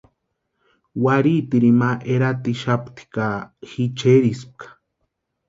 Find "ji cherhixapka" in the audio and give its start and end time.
3.67-4.65